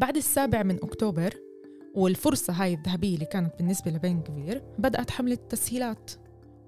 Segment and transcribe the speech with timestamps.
[0.00, 1.34] بعد السابع من أكتوبر
[1.94, 6.10] والفرصة هاي الذهبية اللي كانت بالنسبة لبن كفير بدأت حملة تسهيلات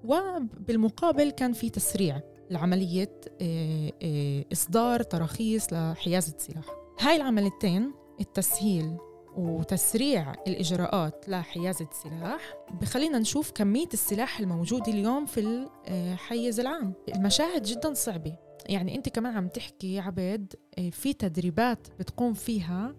[0.03, 6.65] وبالمقابل كان في تسريع لعملية آه، آه، إصدار تراخيص لحيازة سلاح
[6.99, 8.97] هاي العمليتين التسهيل
[9.37, 16.93] وتسريع الإجراءات لحيازة سلاح بخلينا نشوف كمية السلاح الموجودة اليوم في الحيز العام.
[17.15, 18.35] المشاهد جدا صعبة.
[18.65, 22.95] يعني أنت كمان عم تحكي آه، في تدريبات بتقوم فيها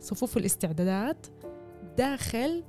[0.00, 1.26] صفوف الاستعدادات
[1.98, 2.64] داخل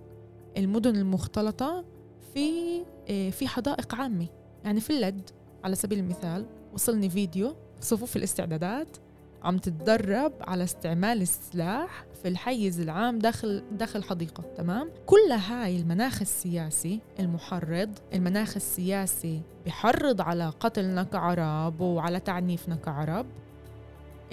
[0.58, 1.86] المدن المختلطة
[2.34, 4.28] في آه، في حدائق عامة.
[4.64, 5.30] يعني في اللد
[5.64, 8.98] على سبيل المثال وصلني فيديو صفوف الاستعدادات
[9.44, 16.22] عم تتدرب على استعمال السلاح في الحيز العام داخل داخل حديقة تمام؟ كل هاي المناخ
[16.22, 23.26] السياسي المحرض المناخ السياسي بحرض على قتلنا كعرب وعلى تعنيفنا كعرب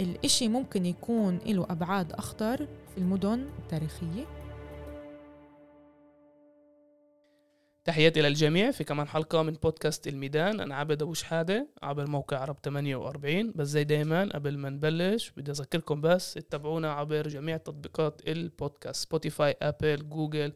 [0.01, 4.25] الإشي ممكن يكون له أبعاد أخطر في المدن التاريخية.
[7.85, 10.61] تحياتي للجميع في كمان حلقة من بودكاست الميدان.
[10.61, 15.51] أنا عبد أبو شحادة عبر موقع عرب 48 بس زي دايما قبل ما نبلش بدي
[15.51, 20.53] أذكركم بس تتابعونا عبر جميع تطبيقات البودكاست Spotify Apple Google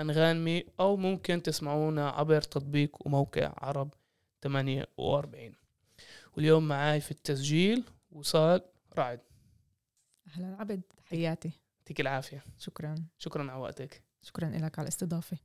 [0.00, 3.94] أنغامي أو ممكن تسمعونا عبر تطبيق وموقع عرب
[4.42, 5.52] 48
[6.36, 8.62] واليوم معاي في التسجيل وصال
[8.98, 9.20] رعد
[10.26, 11.50] أهلا عبد تحياتي.
[11.78, 12.44] يعطيك العافية.
[12.58, 12.94] شكرا.
[13.18, 14.02] شكرا على وقتك.
[14.22, 15.36] شكرا لك على الاستضافة.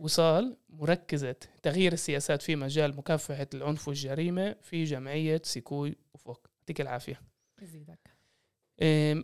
[0.00, 6.50] وصال مركزة تغيير السياسات في مجال مكافحة العنف والجريمة في جمعية سيكوي أفق.
[6.60, 7.20] يعطيك العافية.
[7.62, 8.18] يزيدك.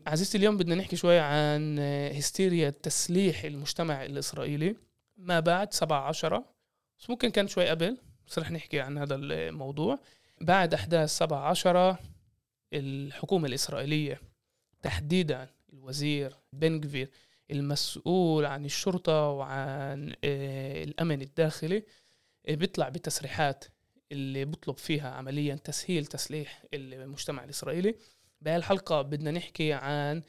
[0.06, 1.78] عزيزتي اليوم بدنا نحكي شوي عن
[2.12, 4.77] هستيريا تسليح المجتمع الإسرائيلي.
[5.16, 6.55] ما بعد سبعة عشرة
[6.98, 9.98] بس ممكن كان شوي قبل بس رح نحكي عن هذا الموضوع.
[10.41, 11.98] بعد أحداث سبعة عشرة
[12.75, 14.20] الحكومة الإسرائيلية
[14.83, 17.11] تحديدا الوزير بن جفير
[17.50, 21.84] المسؤول عن الشرطة وعن آه، الأمن الداخلي
[22.48, 23.65] آه، بيطلع بتصريحات
[24.12, 27.94] اللي بيطلب فيها عمليا تسهيل تسليح المجتمع الإسرائيلي.
[28.41, 30.22] بهالحلقة بدنا نحكي عن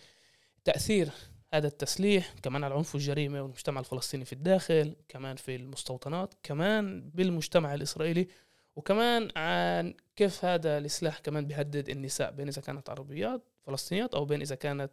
[0.64, 1.10] تأثير
[1.54, 7.74] هذا التسليح كمان على العنف والجريمة والمجتمع الفلسطيني في الداخل كمان في المستوطنات كمان بالمجتمع
[7.74, 8.28] الإسرائيلي.
[8.76, 14.42] وكمان عن كيف هذا السلاح كمان بيهدد النساء بين إذا كانت عربيات فلسطينيات أو بين
[14.42, 14.92] إذا كانت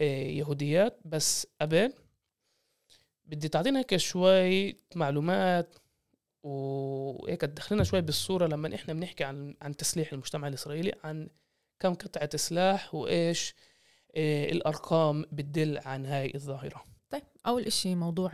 [0.00, 1.00] آه، يهوديات.
[1.04, 1.92] بس قبل
[3.26, 5.76] بدي تعطينا هيك شوي معلومات
[6.42, 11.28] وهيك تدخلنا شوي بالصورة لما إحنا بنحكي عن عن تسليح المجتمع الإسرائيلي عن
[11.80, 13.54] كم قطعة سلاح وإيش
[14.16, 16.84] إيه الأرقام بتدل عن هاي الظاهرة.
[17.10, 18.30] طيب أول إشي موضوع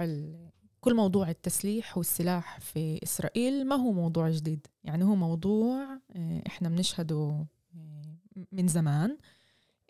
[0.84, 4.66] كل موضوع التسليح والسلاح في إسرائيل ما هو موضوع جديد.
[4.84, 7.46] يعني هو موضوع آه، إحنا بنشهده
[8.52, 9.18] من زمان.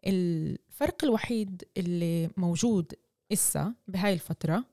[0.06, 2.93] الفرق الوحيد اللي موجود
[3.32, 4.65] إسا بهاي الفترة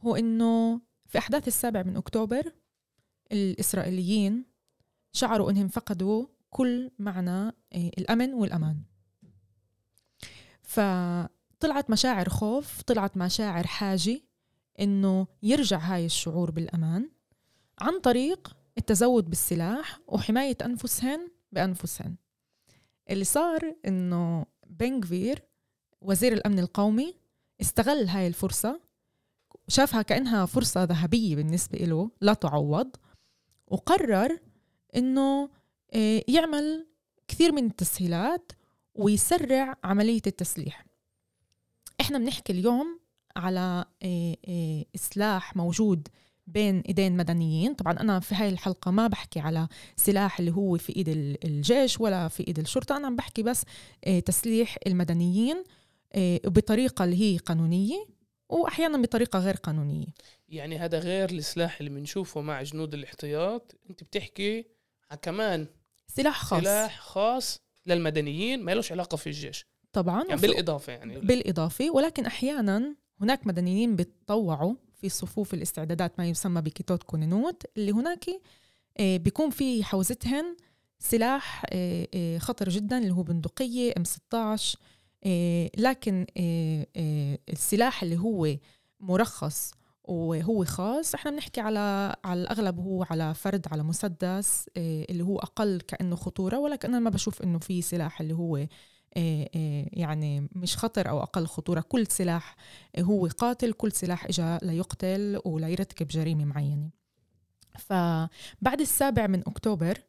[0.00, 2.52] هو إنه في أحداث السابع من أكتوبر
[3.32, 4.44] الإسرائيليين
[5.12, 7.52] شعروا إنهم فقدوا كل معنى آه،
[7.98, 8.82] الأمن والأمان.
[10.62, 14.25] فطلعت مشاعر خوف طلعت مشاعر حاجة
[14.80, 17.10] إنه يرجع هاي الشعور بالأمان
[17.78, 22.16] عن طريق التزود بالسلاح وحماية أنفسهن بأنفسهن.
[23.10, 25.42] اللي صار إنه بنغفير
[26.00, 27.14] وزير الأمن القومي
[27.60, 28.80] استغل هاي الفرصة
[29.68, 32.96] شافها كأنها فرصة ذهبية بالنسبة له لا تعوض
[33.66, 34.38] وقرر
[34.96, 35.50] إنه
[35.94, 36.86] آه، يعمل
[37.28, 38.52] كثير من التسهيلات
[38.94, 40.86] ويسرع عملية التسليح.
[42.00, 43.00] إحنا بنحكي اليوم
[43.36, 46.08] على آه، آه، سلاح موجود
[46.46, 47.74] بين إيدين مدنيين.
[47.74, 51.08] طبعا أنا في هاي الحلقة ما بحكي على سلاح اللي هو في إيد
[51.44, 52.96] الجيش ولا في إيد الشرطة.
[52.96, 53.64] أنا عم بحكي بس
[54.04, 55.64] آه، تسليح المدنيين
[56.12, 58.06] آه، بطريقة اللي هي قانونية
[58.48, 60.06] واحيانا بطريقة غير قانونية.
[60.48, 63.74] يعني هذا غير السلاح اللي بنشوفه مع جنود الاحتياط.
[63.90, 64.64] أنت بتحكي
[65.22, 65.66] كمان
[66.06, 66.60] سلاح خاص.
[66.60, 69.66] سلاح خاص للمدنيين ما لهش علاقة في الجيش.
[69.92, 70.24] طبعا.
[70.28, 71.20] يعني بالإضافة يعني.
[71.20, 71.90] بالإضافة.
[71.90, 78.24] ولكن أحيانا هناك مدنيين بيتطوعوا في صفوف الاستعدادات ما يسمى بكيتوت كونينوت اللي هناك
[78.98, 80.56] آه، بيكون في حوزتهن
[80.98, 84.78] سلاح آه، آه، خطر جدا اللي هو بندقية ام 16
[85.78, 86.26] لكن
[87.48, 88.56] السلاح اللي هو
[89.00, 89.72] مرخص
[90.04, 95.80] وهو خاص إحنا بنحكي على على الأغلب هو على فرد على مسدس اللي هو أقل
[95.80, 98.66] كأنه خطورة ولكن أنا ما بشوف إنه في سلاح اللي هو
[99.92, 101.80] يعني مش خطر أو أقل خطورة.
[101.80, 102.56] كل سلاح
[102.98, 106.90] هو قاتل كل سلاح إجا ليقتل وليرتكب جريمة معينة.
[107.78, 110.02] فبعد السابع من أكتوبر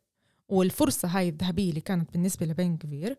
[0.50, 3.18] والفرصة هاي الذهبية اللي كانت بالنسبة لبن كبير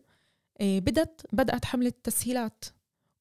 [0.60, 2.64] آه، بدت بدأت حملة تسهيلات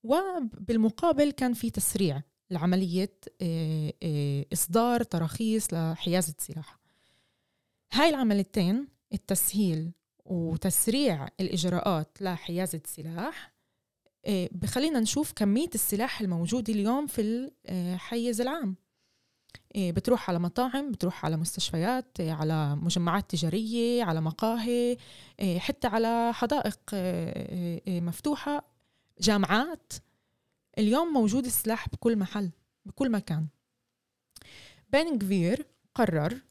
[0.04, 2.22] وبالمقابل كان في تسريع
[2.52, 6.80] لعملية آه، آه، إصدار تراخيص لحيازة سلاح.
[7.92, 9.92] هاي العمليتين التسهيل
[10.28, 13.54] وتسريع الإجراءات لحيازة سلاح
[14.26, 18.76] آه، بخلينا نشوف كمية السلاح الموجودة اليوم في الحيز العام.
[19.78, 24.98] بتروح على مطاعم بتروح على مستشفيات على مجمعات تجارية على مقاهي
[25.58, 26.80] حتى على حدائق
[27.88, 28.66] مفتوحة
[29.22, 29.94] جامعات.
[30.78, 32.50] اليوم موجود السلاح بكل محل
[32.86, 33.48] بكل مكان.
[35.20, 35.66] كفير
[35.96, 36.42] قرر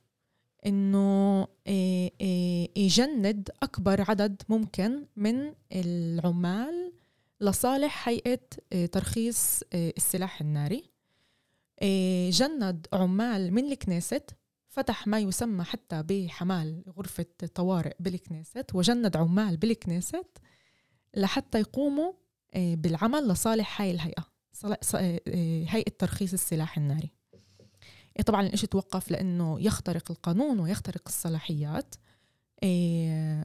[0.66, 6.92] إنه آه، آه، يجند أكبر عدد ممكن من العمال
[7.40, 8.40] لصالح هيئة
[8.72, 10.90] آه، ترخيص السلاح الناري.
[12.30, 14.30] جند عمال من الكنيست
[14.68, 20.38] فتح ما يسمى حتى بحمال غرفة طوارئ بالكنيست وجند عمال بالكنيست
[21.16, 22.12] لحتى يقوموا
[22.54, 24.24] بالعمل لصالح هاي الهيئة
[25.68, 27.12] هيئة ترخيص السلاح الناري.
[28.16, 31.94] إيه، طبعا الإشي توقف لأنه يخترق القانون ويخترق الصلاحيات.
[32.62, 33.44] إيه،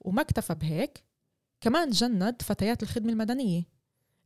[0.00, 1.04] وما اكتفى بهيك.
[1.60, 3.62] كمان جند فتيات الخدمة المدنية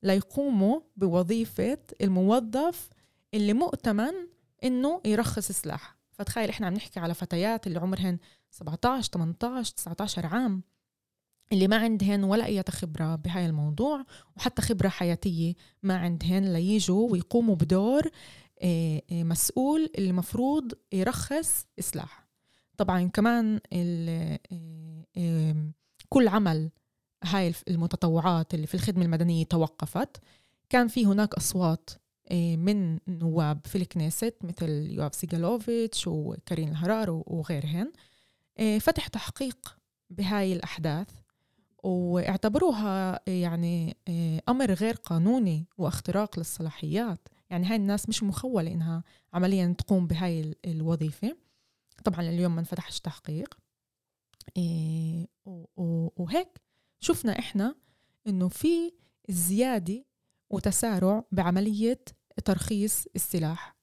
[0.02, 2.88] ليقوموا بوظيفة الموظف
[3.34, 4.12] اللي مؤتمن
[4.64, 5.96] إنه يرخص سلاح.
[6.12, 8.18] فتخيل إحنا عم نحكي على فتيات اللي عمرهن
[8.50, 10.62] 17 18 19 عام
[11.52, 14.04] اللي ما عندهن ولا أي خبرة بهاي الموضوع
[14.36, 18.02] وحتى خبرة حياتية ما عندهن ليجوا ويقوموا بدور
[19.12, 22.22] مسؤول اللي المفروض يرخص سلاح
[22.76, 24.38] طبعا كمان آه،
[26.08, 26.70] كل عمل
[27.24, 30.16] هاي المتطوعات اللي في الخدمة المدنية توقفت.
[30.68, 31.90] كان في هناك أصوات
[32.32, 37.92] من نواب في الكنيست مثل يواب سيجالوفيتش وكارين الهرار وغيرهن.
[38.80, 39.76] فتح تحقيق
[40.10, 41.08] بهاي الأحداث
[41.84, 47.28] واعتبروها يعني آه، أمر غير قانوني واختراق للصلاحيات.
[47.52, 51.36] يعني هاي الناس مش مخولة إنها عمليا تقوم بهاي الوظيفة.
[52.04, 53.58] طبعا اليوم ما انفتحش تحقيق.
[54.58, 55.26] آه،
[56.16, 56.60] وهيك
[57.00, 57.74] شفنا إحنا
[58.26, 58.92] إنه في
[59.28, 60.04] زيادة
[60.50, 62.04] وتسارع بعملية
[62.44, 63.76] ترخيص السلاح.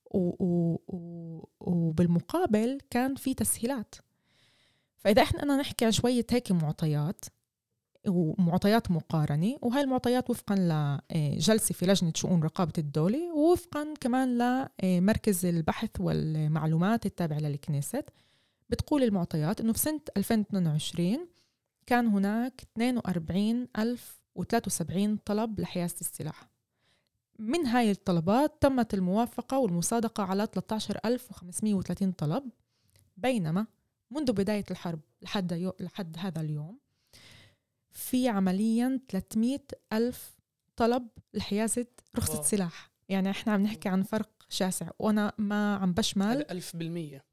[1.62, 3.96] وبالمقابل كان في تسهيلات.
[4.98, 7.26] فإذا إحنا أنا نحكي عن شوية هيك معطيات
[8.08, 10.56] ومعطيات مقارنة وهاي المعطيات وفقا
[11.12, 14.38] لجلسة في لجنة شؤون رقابة الدولة ووفقا كمان
[14.84, 18.06] لمركز البحث والمعلومات التابع للكنيست.
[18.70, 21.28] بتقول المعطيات أنه في سنة 2022
[21.86, 26.50] كان هناك 42073 طلب لحيازة السلاح.
[27.40, 32.44] من هاي الطلبات تمت الموافقة والمصادقة على 13530 طلب
[33.18, 33.68] بينما
[34.12, 36.80] منذ بداية الحرب لحد, لحد هذا اليوم
[38.00, 39.60] في عمليا 300
[39.94, 40.36] ألف
[40.76, 41.86] طلب لحيازة
[42.18, 42.44] رخصة أوه.
[42.44, 42.92] سلاح.
[43.10, 44.90] يعني إحنا عم نحكي عن فرق شاسع.
[45.00, 47.26] وأنا ما عم بشمل ألف بالمية.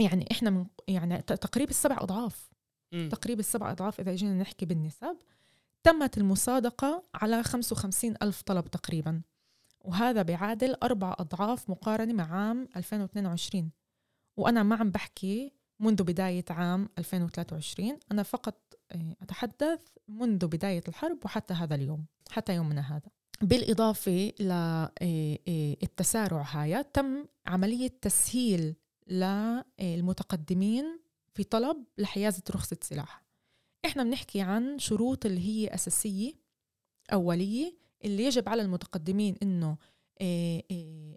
[0.00, 2.50] يعني إحنا من يعني تقريبا السبع أضعاف.
[3.10, 5.16] تقريبا السبع أضعاف إذا جينا نحكي بالنسب.
[5.82, 9.22] تمت المصادقة على 55 ألف طلب تقريبا.
[9.80, 13.70] وهذا بيعادل أربع أضعاف مقارنة مع عام 2022
[14.36, 18.71] وأنا ما عم بحكي منذ بداية عام 2023 أنا فقط
[19.22, 23.10] أتحدث منذ بداية الحرب وحتى هذا اليوم حتى يومنا هذا.
[23.42, 28.74] بالإضافة للتسارع آه، هاي تم عملية تسهيل
[29.06, 31.00] للمتقدمين
[31.34, 33.24] في طلب لحيازة رخصة سلاح.
[33.84, 36.32] إحنا بنحكي عن شروط اللي هي أساسية
[37.12, 39.76] أولية اللي يجب على المتقدمين إنه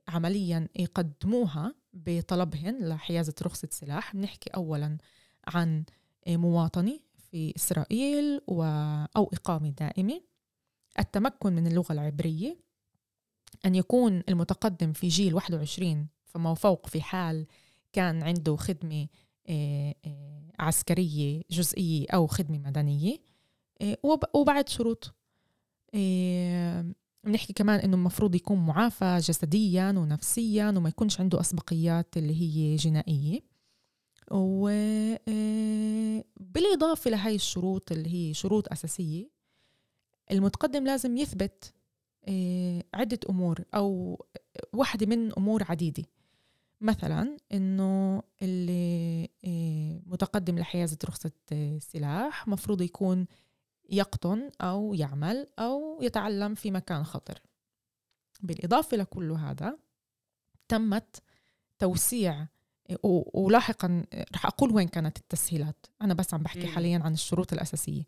[0.07, 4.15] عمليا يقدموها بطلبهن لحيازة رخصة سلاح.
[4.15, 4.97] بنحكي أولا
[5.47, 5.83] عن
[6.27, 6.99] مواطنة
[7.35, 8.63] في إسرائيل و...
[9.17, 10.21] أو إقامة دائمة
[10.99, 12.57] التمكن من اللغة العبرية
[13.65, 17.45] أن يكون المتقدم في جيل 21 فما فوق في حال
[17.93, 19.07] كان عنده خدمة
[19.49, 23.17] آه، آه، عسكرية جزئية أو خدمة مدنية.
[23.81, 23.97] آه،
[24.33, 25.15] وبعد شروط.
[27.23, 33.54] بنحكي كمان إنه المفروض يكون معافى جسديا ونفسيا وما يكونش عنده أسبقيات اللي هي جنائية.
[34.31, 35.19] وبالإضافة
[37.11, 39.29] لهي الشروط اللي هي شروط أساسية
[40.31, 41.73] المتقدم لازم يثبت
[42.27, 44.19] آه، عدة أمور أو
[44.73, 46.03] واحدة من أمور عديدة.
[46.81, 51.31] مثلا إنه اللي آه، متقدم لحيازة رخصة
[51.79, 53.25] سلاح مفروض يكون
[53.89, 57.41] يقطن أو يعمل أو يتعلم في مكان خطر.
[58.41, 59.77] بالإضافة لكل هذا
[60.67, 61.23] تمت
[61.79, 62.47] توسيع
[63.33, 65.85] ولاحقا رح أقول وين كانت التسهيلات.
[66.01, 68.03] أنا بس عم بحكي حاليا عن الشروط الأساسية.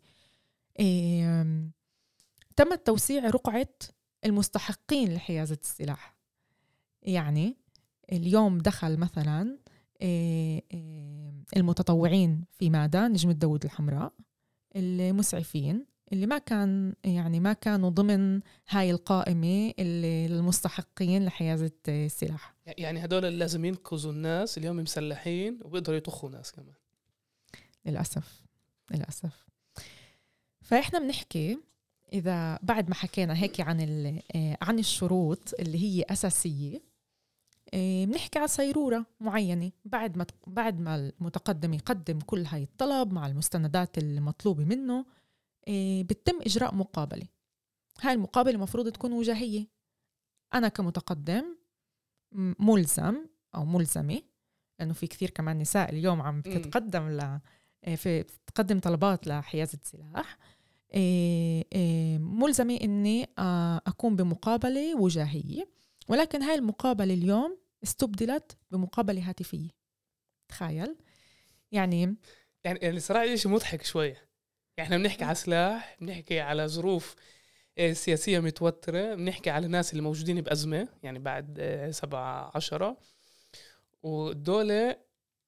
[2.56, 3.74] تم توسيع رقعة
[4.24, 6.16] المستحقين لحيازة السلاح.
[7.02, 7.56] يعني
[8.12, 9.58] اليوم دخل مثلا
[11.56, 14.12] المتطوعين في مادة نجم الدود الحمراء
[14.76, 22.54] المسعفين اللي ما كان يعني ما كانوا ضمن هاي القائمة اللي المستحقين لحيازة السلاح.
[22.66, 26.74] يعني هدول اللي لازم ينقذوا الناس اليوم مسلحين وبيقدروا يطخوا ناس كمان.
[27.86, 28.42] للأسف.
[28.90, 29.46] للأسف.
[30.60, 31.58] فإحنا بنحكي
[32.12, 33.80] إذا بعد ما حكينا هيك عن
[34.36, 36.82] آه، عن الشروط اللي هي أساسية
[37.74, 39.70] آه، بنحكي على صيرورة معينة.
[39.84, 45.04] بعد ما بعد ما المتقدم يقدم كل هاي الطلب مع المستندات المطلوبة منه
[46.02, 47.28] بتم إجراء مقابلة.
[48.00, 49.66] هاي المقابلة المفروض تكون وجاهية.
[50.54, 51.56] أنا كمتقدم
[52.58, 54.22] ملزم أو ملزمة
[54.78, 57.40] لأنه في كثير كمان نساء اليوم عم بتتقدم ل
[57.96, 60.38] في بتقدم طلبات لحيازة سلاح
[62.18, 63.28] ملزمة إني
[63.86, 65.68] أكون بمقابلة وجاهية.
[66.08, 69.70] ولكن هاي المقابلة اليوم استبدلت بمقابلة هاتفية.
[70.48, 70.96] تخيل؟
[71.72, 72.16] يعني
[72.64, 74.27] يعني يعني صراحة شيء مضحك شوية
[74.78, 77.14] يعني إحنا بنحكي على سلاح بنحكي على ظروف
[77.78, 82.96] آه، سياسية متوترة بنحكي على الناس اللي موجودين بأزمة يعني بعد آه، سبعة عشرة.
[84.02, 84.96] ودولة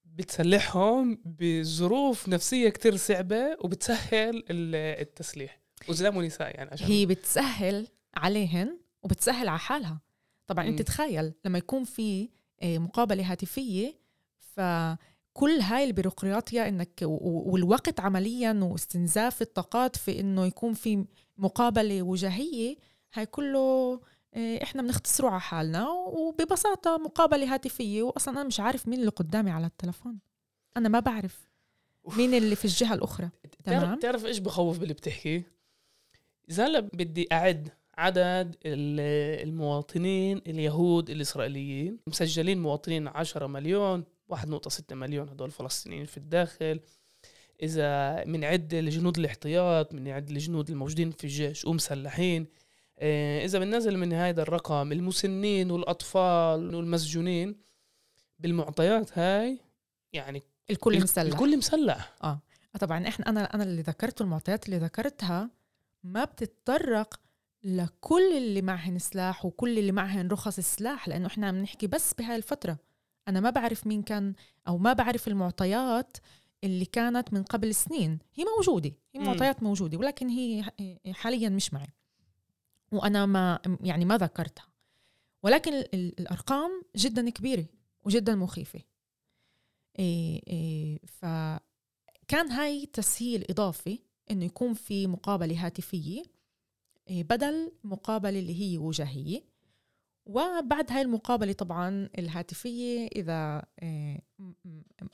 [0.04, 5.60] بتسلحهم بظروف نفسية كتير صعبة وبتسهل التسليح.
[5.88, 10.00] وزلام ونساء يعني عشان هي بتسهل عليهن وبتسهل على حالها.
[10.46, 12.28] طبعا أنت تخيل لما يكون في
[12.62, 13.94] آه، مقابلة هاتفية
[15.40, 21.04] فكل هاي البيروقراطيا إنك والوقت عمليا واستنزاف الطاقات في إنه يكون في
[21.38, 22.76] مقابلة وجاهيه
[23.14, 24.00] هاي كله
[24.34, 29.50] آه، إحنا بنختصره على حالنا وببساطة مقابلة هاتفية واصلا أنا مش عارف مين اللي قدامي
[29.50, 30.18] على التلفون.
[30.76, 31.48] أنا ما بعرف
[32.16, 33.30] مين اللي في الجهة الأخرى.
[33.64, 35.44] تمام؟ تعرف إيش بخوف باللي بتحكي؟
[36.50, 37.68] إذا هلا بدي أعد
[37.98, 46.80] عدد المواطنين اليهود الإسرائيليين مسجلين مواطنين 10 مليون 1.6 مليون هدول فلسطينيين في الداخل.
[47.62, 52.46] إذا بنعد الجنود الاحتياط بنعد الجنود الموجودين في الجيش ومسلحين.
[52.98, 57.56] آه، إذا بننزل من هذا الرقم المسنين والأطفال والمسجونين
[58.38, 59.58] بالمعطيات هاي
[60.12, 61.22] يعني الكل مسلح.
[61.22, 62.14] الكل مسلح.
[62.24, 62.40] آه
[62.80, 65.50] طبعا إحنا أنا أنا اللي ذكرته المعطيات اللي ذكرتها
[66.04, 67.20] ما بتتطرق
[67.64, 72.36] لكل اللي معهن سلاح وكل اللي معهن رخص سلاح لأنه إحنا عم نحكي بس بهاي
[72.36, 72.78] الفترة.
[73.28, 74.34] أنا ما بعرف مين كان
[74.68, 76.16] أو ما بعرف المعطيات
[76.64, 78.18] اللي كانت من قبل سنين.
[78.34, 80.64] هي موجودة هي معطيات موجودة ولكن هي
[81.12, 81.92] حاليا مش معي.
[82.92, 84.66] وأنا ما يعني ما ذكرتها.
[85.42, 87.66] ولكن الأرقام جدا كبيرة
[88.04, 88.80] وجدا مخيفة.
[89.98, 93.98] إيه إيه فكان هاي تسهيل إضافي
[94.30, 96.22] إنه يكون في مقابلة هاتفية
[97.08, 99.42] إيه، بدل مقابلة اللي هي وجاهية
[100.26, 104.20] وبعد هاي المقابلة طبعا الهاتفية إذا إيه،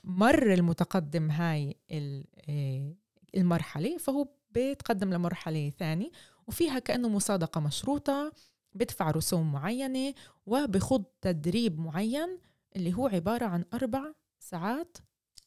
[0.04, 2.94] مر المتقدم هاي إيه،
[3.36, 6.10] المرحلة فهو بيتقدم لمرحلة ثانية
[6.46, 8.32] وفيها كأنه مصادقة مشروطة
[8.74, 10.14] بدفع رسوم معينة
[10.46, 12.38] وبخض تدريب معين
[12.76, 14.98] اللي هو عبارة عن أربع ساعات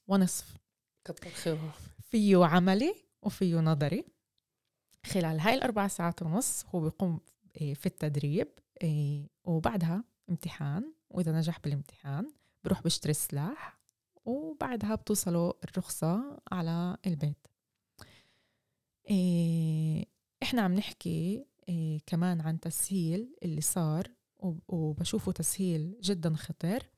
[0.07, 0.57] ونصف.
[1.05, 4.05] كتر خيره فيه عملي وفيه نظري.
[5.05, 7.19] خلال هاي الأربع ساعات ونص هو بيقوم
[7.61, 8.47] آه، في التدريب
[8.83, 12.31] آه، وبعدها امتحان وإذا نجح بالامتحان
[12.63, 13.79] بروح بيشتري السلاح
[14.25, 17.47] وبعدها بتوصله الرخصة على البيت.
[19.11, 20.05] آه،
[20.43, 21.45] إحنا عم نحكي
[22.05, 24.11] كمان عن تسهيل اللي صار
[24.67, 26.89] وبشوفه تسهيل جدا خطر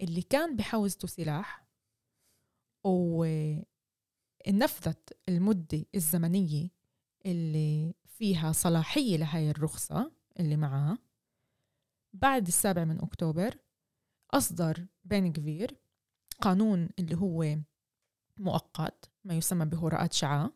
[0.00, 1.64] اللي كان بحوزته سلاح
[2.84, 3.66] ونفذت
[5.28, 6.68] المدة الزمنية
[7.26, 10.98] اللي فيها صلاحية لهاي الرخصة اللي معها
[12.22, 13.58] بعد السابع من أكتوبر
[14.30, 15.76] أصدر بين كفير
[16.40, 17.56] قانون اللي هو
[18.36, 20.50] مؤقت ما يسمى بهراءات شعاع.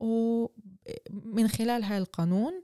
[0.00, 2.62] ومن خلال هاي القانون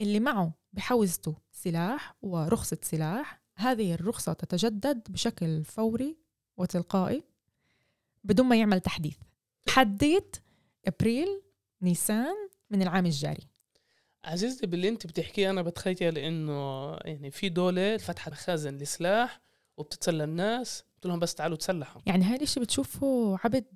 [0.00, 6.16] اللي معه بحوزته سلاح ورخصة سلاح هذه الرخصة تتجدد بشكل فوري
[6.56, 7.22] وتلقائي
[8.24, 9.16] بدون ما يعمل تحديث.
[9.68, 10.36] حديت
[10.86, 11.42] أبريل
[11.82, 12.34] نيسان
[12.70, 13.48] من العام الجاري.
[14.26, 19.40] عزيزتي باللي انت بتحكيه أنا بتخيل انه يعني في دولة فتحت مخازن لسلاح
[19.76, 23.66] وبتتسلى الناس قلت لهم بس تعالوا تسلحوا يعني هاي الإشي بتشوفه عبد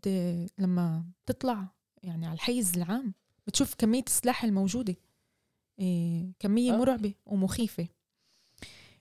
[0.59, 1.67] لما تطلع
[2.03, 3.15] يعني على الحيز العام
[3.47, 4.97] بتشوف كمية السلاح الموجودة
[5.79, 7.89] إيه كمية أه؟ مرعبة ومخيفة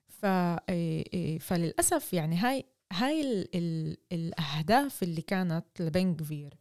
[0.07, 0.25] ف
[0.69, 6.53] إيه فللأسف يعني هاي هاي ال ال الأهداف اللي كانت لبنغفير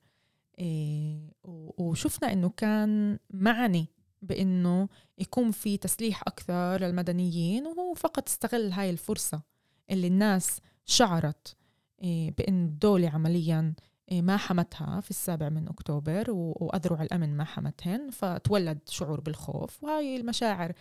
[1.79, 3.87] وشفنا إنه كان معني
[4.23, 9.43] بإنه يكون في تسليح أكثر للمدنيين وهو فقط استغل هاي الفرصة
[9.91, 11.57] اللي الناس شعرت
[12.03, 13.75] إيه، بإن الدولة عمليا
[14.11, 19.85] إيه، ما حمتها في السابع من أكتوبر وأذرع الأمن ما حمتهن فتولد شعور بالخوف.
[19.85, 20.73] وهاي المشاعر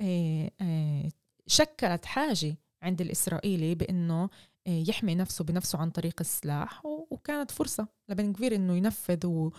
[0.00, 0.50] إيه،
[1.46, 4.28] شكلت حاجة عند الإسرائيلي بإنه
[4.66, 6.86] يحمي نفسه بنفسه عن طريق السلاح.
[6.86, 9.50] وكانت فرصة لبن كبير إنه ينفذ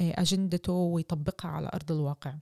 [0.00, 2.34] أجندته ويطبقها على أرض الواقع.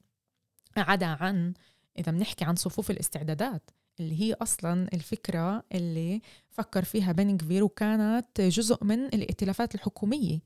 [0.76, 1.54] عدا عن
[1.98, 8.40] إذا بنحكي عن صفوف الاستعدادات اللي هي أصلا الفكرة اللي فكر فيها بن كبير وكانت
[8.40, 10.40] جزء من الائتلافات الحكومية.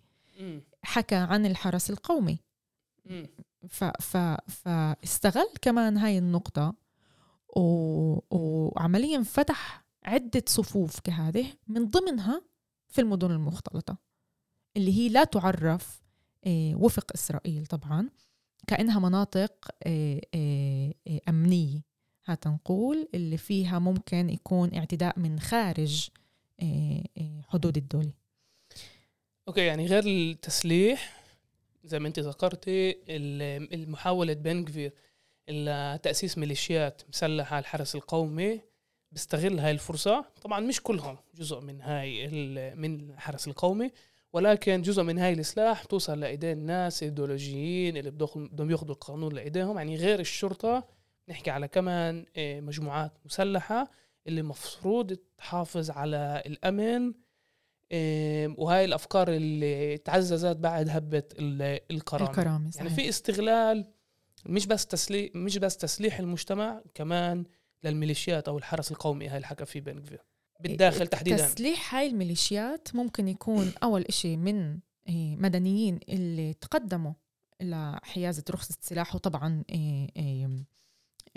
[0.83, 2.39] حكى عن الحرس القومي.
[3.69, 4.17] ف ف
[4.51, 6.75] فاستغل كمان هاي النقطة
[7.57, 7.61] و...
[8.31, 12.43] وعمليا فتح عدة صفوف كهذه من ضمنها
[12.89, 13.97] في المدن المختلطة
[14.77, 16.03] اللي هي لا تعرف
[16.47, 18.09] آه، وفق إسرائيل طبعا.
[18.67, 21.81] كأنها مناطق آه، آه، أمنية
[22.25, 26.09] هتنقول اللي فيها ممكن يكون اعتداء من خارج
[27.49, 28.13] حدود الدولة.
[29.49, 31.23] أوكي يعني غير التسليح
[31.85, 32.97] زي ما أنت ذكرتي
[33.75, 34.93] المحاولة بن كفير
[35.97, 38.61] تأسيس ميليشيات مسلحة الحرس القومي
[39.13, 40.25] بيستغل هاي الفرصة.
[40.43, 42.29] طبعا مش كلهم جزء من هاي
[42.75, 43.91] من الحرس القومي.
[44.35, 49.77] ولكن جزء من هاي السلاح توصل لإيدين الناس الإيديولوجيين اللي بدهم ياخذوا القانون لإيديهم.
[49.77, 50.89] يعني غير الشرطة
[51.29, 53.91] نحكي على كمان آه، مجموعات مسلحة
[54.27, 57.15] اللي مفروض تحافظ على الأمن
[58.59, 61.23] وهاي الأفكار اللي تعززت بعد هبة
[61.91, 62.31] الكرامة.
[62.31, 63.93] الكرامة يعني في استغلال
[64.47, 67.45] مش بس تسليح مش بس تسليح المجتمع كمان
[67.85, 70.03] للميليشيات أو الحرس القومي هاي اللي حكى فيه بن
[70.61, 71.37] بالداخل تحديدا.
[71.37, 77.13] تسليح هاي الميليشيات ممكن يكون أول إشي من إيه، مدنيين اللي تقدموا
[77.61, 80.09] لحيازة رخصة سلاح وطبعا إيه،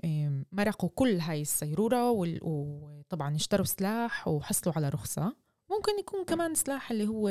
[0.04, 5.36] إيه، مرقوا كل هاي السيرورة وطبعا اشتروا سلاح وحصلوا على رخصة.
[5.72, 7.30] ممكن يكون كمان سلاح اللي هو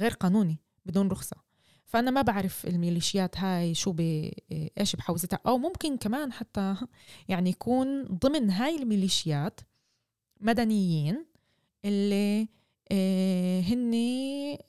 [0.00, 1.36] غير قانوني بدون رخصة.
[1.84, 4.30] فأنا ما بعرف الميليشيات هاي شو ب
[4.78, 5.38] إيش بحوزتها.
[5.46, 6.76] أو ممكن كمان حتى
[7.28, 9.60] يعني يكون ضمن هاي الميليشيات
[10.42, 11.26] مدنيين
[11.84, 12.48] اللي
[12.92, 13.94] آه، هن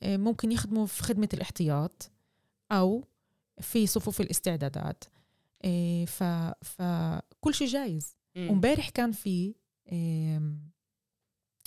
[0.03, 2.12] آه، ممكن يخدموا في خدمة الاحتياط
[2.71, 3.03] أو
[3.62, 5.03] في صفوف الاستعدادات.
[5.65, 6.23] آه، ف
[6.62, 8.17] فكل شيء جايز.
[8.38, 9.55] ومبارح كان في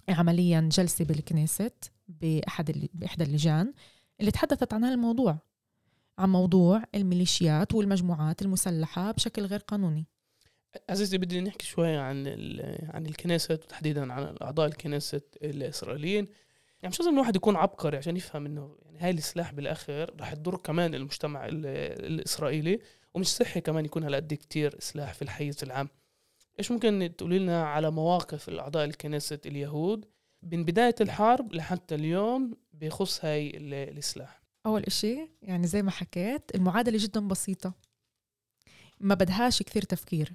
[0.08, 3.74] عمليا جلسة بالكنيست بأحد بإحدى اللجان
[4.20, 5.38] اللي تحدثت عن هذا الموضوع
[6.18, 10.06] عن موضوع الميليشيات والمجموعات المسلحة بشكل غير قانوني.
[10.90, 12.26] عزيزي بدي نحكي شوي عن
[12.94, 16.26] عن الكنيست وتحديدا عن اعضاء الكنيست الإسرائيليين.
[16.82, 20.56] يعني مش لازم الواحد يكون عبقري عشان يفهم إنه يعني هاي السلاح بالآخر رح تضر
[20.56, 22.80] كمان المجتمع الإسرائيلي
[23.14, 25.88] ومش صحي كمان يكون هالقد كتير سلاح في الحيز العام.
[26.58, 30.04] إيش ممكن تقولي لنا على مواقف الأعضاء الكنيست اليهود
[30.42, 36.98] من بداية الحرب لحتى اليوم بخص هاي السلاح؟ أول إشي يعني زي ما حكيت المعادلة
[37.00, 37.72] جدا بسيطة.
[39.00, 40.32] ما بدهاش كثير تفكير.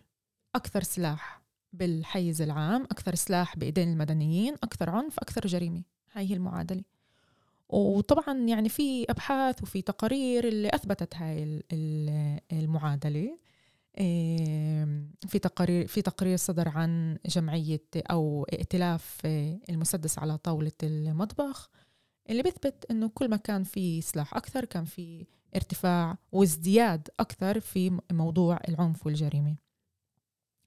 [0.55, 1.41] أكثر سلاح
[1.73, 5.83] بالحيز العام أكثر سلاح بإيدين المدنيين أكثر عنف أكثر جريمة.
[6.13, 6.83] هاي هي المعادلة.
[7.69, 11.63] وطبعا يعني في أبحاث وفي تقارير اللي أثبتت هاي
[12.51, 13.37] المعادلة.
[15.27, 19.21] في تقارير في تقرير صدر عن جمعية أو ائتلاف
[19.69, 21.69] المسدس على طاولة المطبخ
[22.29, 27.99] اللي بيثبت إنه كل ما كان في سلاح أكثر كان في ارتفاع وازدياد أكثر في
[28.11, 29.55] موضوع العنف والجريمة.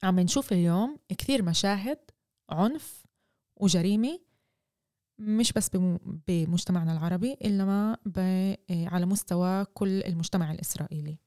[0.04, 1.98] عم نشوف اليوم كثير مشاهد
[2.50, 3.04] عنف
[3.56, 4.20] وجريمة
[5.18, 5.70] مش بس
[6.28, 7.96] بمجتمعنا العربي إنما
[8.70, 11.18] على مستوى كل المجتمع الإسرائيلي.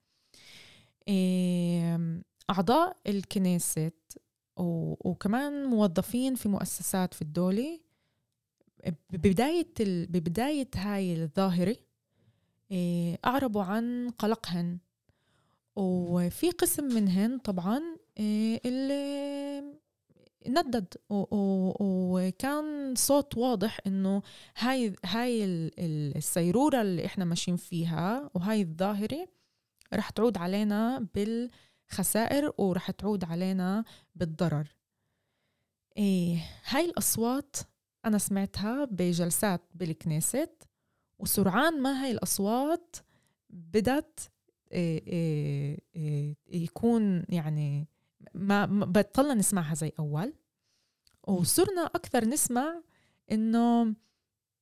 [2.50, 4.18] أعضاء الكنيست
[4.58, 7.80] وكمان موظفين في مؤسسات في الدولة
[9.10, 11.78] ببداية ببداية هاي الظاهرة
[13.26, 14.78] أعربوا عن قلقهن.
[15.76, 19.64] وفي قسم منهن طبعا آه، اللي
[20.48, 24.22] ندد وكان صوت واضح إنه
[24.58, 25.46] هاي هاي
[25.80, 29.28] السيرورة اللي إحنا ماشيين فيها وهاي الظاهرة
[29.94, 33.84] رح تعود علينا بالخسائر ورح تعود علينا
[34.16, 34.68] بالضرر.
[35.98, 37.56] إيه هاي الأصوات
[38.06, 40.64] أنا سمعتها بجلسات بالكنيست
[41.20, 42.96] وسرعان ما هاي الأصوات
[43.50, 44.32] بدت
[44.72, 47.88] إيه إيه إيه يكون يعني
[48.38, 50.34] ما بطلنا نسمعها زي أول.
[51.28, 52.82] وصرنا أكثر نسمع
[53.32, 53.84] إنه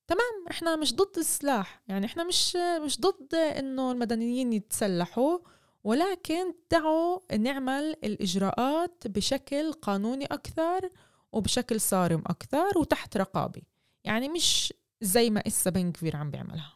[0.07, 5.39] تمام إحنا مش ضد السلاح يعني إحنا مش مش ضد إنه المدنيين يتسلحوا
[5.83, 10.89] ولكن دعوا نعمل الإجراءات بشكل قانوني أكثر
[11.31, 13.61] وبشكل صارم أكثر وتحت رقابة
[14.03, 16.75] يعني مش زي ما إسا بن كبير عم بيعملها.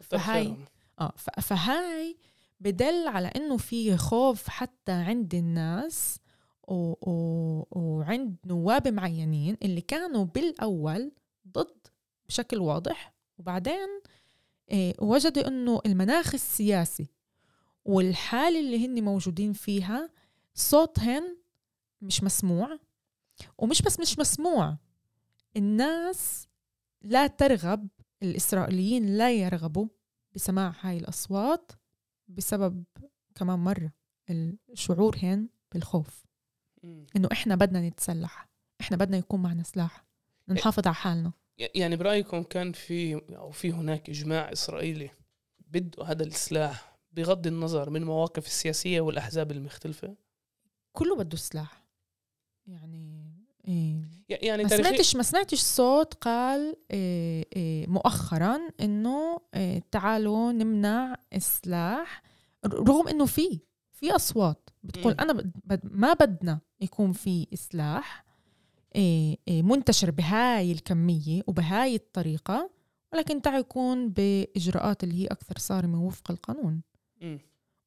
[0.00, 0.56] فهاي
[1.00, 2.16] آه فهاي
[2.62, 6.18] بدل على إنه في خوف حتى عند الناس
[6.68, 6.74] و...
[7.10, 7.66] و...
[7.70, 11.12] وعند نواب معينين اللي كانوا بالأول
[11.48, 11.86] ضد
[12.28, 13.88] بشكل واضح وبعدين
[14.70, 17.08] إيه وجدوا إنه المناخ السياسي
[17.84, 20.10] والحالة اللي هن موجودين فيها
[20.54, 21.36] صوتهن
[22.00, 22.78] مش مسموع
[23.58, 24.76] ومش بس مش مسموع
[25.56, 26.48] الناس
[27.02, 27.88] لا ترغب
[28.22, 29.86] الإسرائيليين لا يرغبوا
[30.34, 31.72] بسماع هاي الأصوات.
[32.36, 32.84] بسبب
[33.34, 33.92] كمان مرة
[34.30, 36.24] الشعورهن بالخوف.
[36.84, 38.48] إنه إحنا بدنا نتسلح.
[38.80, 40.04] إحنا بدنا يكون معنا سلاح.
[40.48, 41.32] نحافظ على حالنا.
[41.74, 45.10] يعني برأيكم كان في أو في هناك إجماع إسرائيلي
[45.66, 50.16] بده هذا السلاح بغض النظر من المواقف السياسية والأحزاب المختلفة؟
[50.92, 51.86] كله بده سلاح.
[52.66, 53.21] يعني.
[54.28, 62.22] يعني ما سمعتش ما سمعتش صوت قال إيه إيه مؤخرا إنه إيه تعالوا نمنع السلاح
[62.66, 63.60] رغم إنه في
[63.92, 68.24] في أصوات بتقول أنا بد ما بدنا يكون في سلاح
[68.94, 72.70] إيه إيه منتشر بهاي الكمية وبهاي الطريقة
[73.12, 76.82] ولكن تعال يكون بإجراءات اللي هي أكثر صارمة وفق القانون.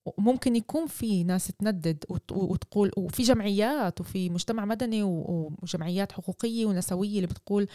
[0.05, 7.27] وممكن يكون في ناس تندد وتقول وفي جمعيات وفي مجتمع مدني وجمعيات حقوقية ونسوية اللي
[7.27, 7.67] بتقول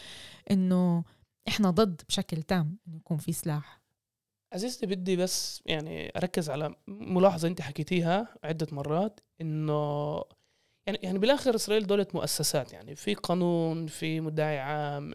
[0.50, 1.04] إنه
[1.48, 3.80] إحنا ضد بشكل تام إنه يكون في سلاح.
[4.52, 10.22] عزيزتي بدي بس يعني أركز على ملاحظة أنت حكيتيها عدة مرات إنه
[10.86, 15.12] يعني يعني بالآخر إسرائيل دوله مؤسسات يعني في قانون في مدعي عام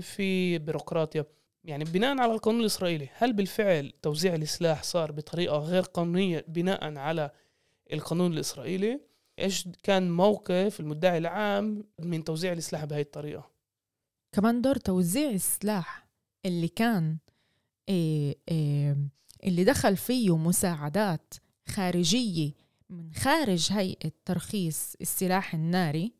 [0.00, 1.24] في بيروقراطيا
[1.64, 7.30] يعني بناء على القانون الإسرائيلي هل بالفعل توزيع السلاح صار بطريقة غير قانونية بناء على
[7.92, 9.00] القانون الإسرائيلي؟
[9.38, 13.50] إيش كان موقف المدعي العام من توزيع السلاح بهي الطريقة؟
[14.32, 16.08] كمان دور توزيع السلاح
[16.46, 17.18] اللي كان
[17.88, 18.96] إيه إيه
[19.44, 21.34] اللي دخل فيه مساعدات
[21.68, 22.52] خارجية
[22.90, 26.12] من خارج هيئة ترخيص السلاح الناري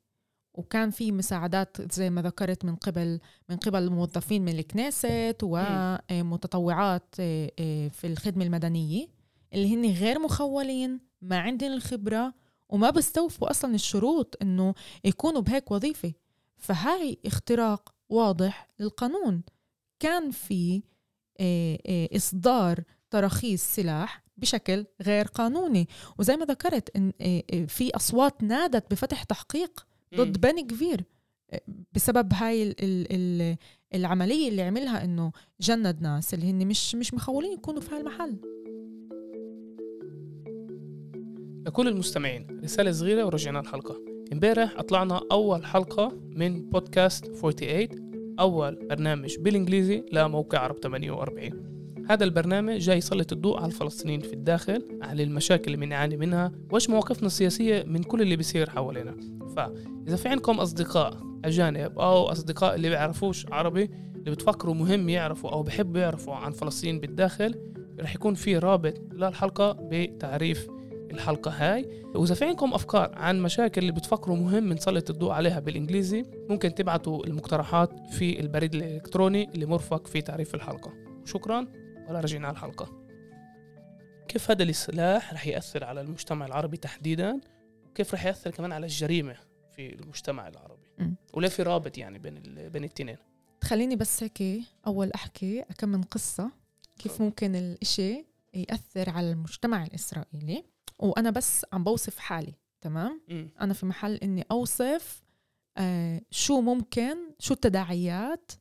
[0.54, 7.50] وكان في مساعدات زي ما ذكرت من قبل من قبل الموظفين من الكنيست ومتطوعات آه،
[7.58, 9.08] آه، في الخدمة المدنية
[9.54, 12.34] اللي هن غير مخولين ما عندهم الخبرة
[12.68, 16.12] وما بيستوفوا أصلا الشروط إنه يكونوا بهيك وظيفة.
[16.56, 19.42] فهاي اختراق واضح للقانون.
[20.00, 20.82] كان في
[22.16, 25.88] إصدار تراخيص سلاح بشكل غير قانوني.
[26.18, 27.12] وزي ما ذكرت إن
[27.66, 29.86] في أصوات نادت بفتح تحقيق
[30.16, 31.04] ضد بني كبير.
[31.94, 33.56] بسبب هاي ال ال
[33.94, 38.36] العملية اللي عملها إنه جند ناس اللي هن مش مش مخولين يكونوا في هالمحل
[41.66, 44.00] لكل المستمعين رسالة صغيرة ورجعنا الحلقة.
[44.32, 51.73] امبارح أطلعنا أول حلقة من بودكاست 48 أول برنامج بالإنجليزي لموقع عرب 48
[52.08, 56.90] هذا البرنامج جاي يسلط الضوء على الفلسطينيين في الداخل على المشاكل اللي بنعاني منها وإيش
[56.90, 59.16] مواقفنا السياسية من كل اللي بيصير حوالينا.
[59.56, 65.62] فإذا في عندكم أصدقاء أجانب أو أصدقاء اللي بيعرفوش عربي اللي بتفكروا مهم يعرفوا أو
[65.62, 67.54] بحبوا يعرفوا عن فلسطين بالداخل
[68.00, 70.68] رح يكون في رابط للحلقة بتعريف
[71.10, 71.88] الحلقة هاي.
[72.14, 77.26] وإذا في عندكم أفكار عن مشاكل اللي بتفكروا مهم نسلط الضوء عليها بالإنجليزي ممكن تبعتوا
[77.26, 80.92] المقترحات في البريد الإلكتروني اللي مرفق في تعريف الحلقة.
[81.24, 81.66] شكرا.
[82.08, 83.04] ولا رجعنا على الحلقة.
[84.28, 87.40] كيف هذا السلاح رح يأثر على المجتمع العربي تحديدا؟
[87.86, 89.36] وكيف رح يأثر كمان على الجريمة
[89.76, 91.14] في المجتمع العربي؟ م.
[91.32, 92.34] وليه في رابط يعني بين
[92.68, 93.16] بين الاثنين
[93.64, 96.50] خليني بس هيك أول أحكي أكم من قصة
[96.98, 100.64] كيف ممكن الإشي يأثر على المجتمع الإسرائيلي.
[100.98, 103.46] وأنا بس عم بوصف حالي تمام؟ م.
[103.60, 105.22] أنا في محل إني أوصف
[105.78, 108.52] آه شو ممكن شو التداعيات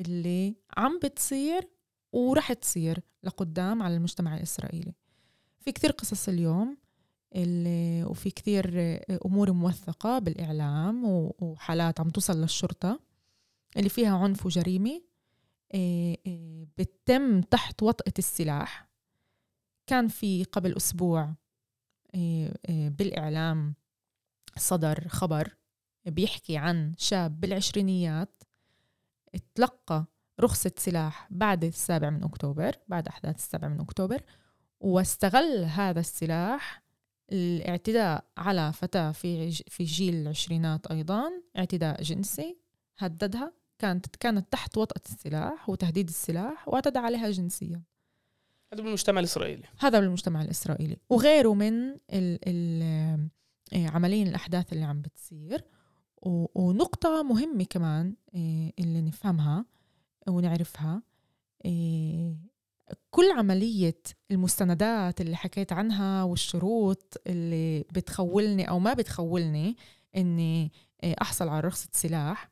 [0.00, 1.68] اللي عم بتصير
[2.12, 4.94] ورح تصير لقدام على المجتمع الإسرائيلي.
[5.60, 6.76] في كثير قصص اليوم
[7.34, 8.72] اللي وفي كثير
[9.26, 11.04] أمور موثقة بالإعلام
[11.40, 13.00] وحالات عم توصل للشرطة
[13.76, 15.02] اللي فيها عنف وجريمة.
[15.74, 18.88] آه، آه، بتم تحت وطأة السلاح.
[19.86, 21.34] كان في قبل أسبوع
[22.14, 23.74] آه، بالإعلام
[24.56, 25.56] صدر خبر
[26.06, 28.42] بيحكي عن شاب بالعشرينيات
[29.54, 30.06] تلقى
[30.42, 34.22] رخصة سلاح بعد السابع من أكتوبر بعد أحداث السابع من أكتوبر
[34.80, 36.82] واستغل هذا السلاح
[37.32, 42.58] الاعتداء على فتاة في في جيل العشرينات أيضا اعتداء جنسي
[42.98, 47.82] هددها كانت كانت تحت وطأة السلاح وتهديد السلاح واعتدى عليها جنسيا.
[48.72, 49.64] هذا بالمجتمع الإسرائيلي.
[49.78, 50.96] هذا بالمجتمع الإسرائيلي.
[51.10, 52.82] وغيره من ال ال
[53.72, 55.64] آه، عمليا الأحداث اللي عم بتصير.
[56.54, 59.64] ونقطة مهمة كمان آه، اللي نفهمها
[60.28, 61.02] ونعرفها.
[61.66, 62.36] آه،
[63.10, 69.76] كل عملية المستندات اللي حكيت عنها والشروط اللي بتخولني أو ما بتخولني
[70.16, 70.72] إني
[71.04, 72.50] أحصل على رخصة سلاح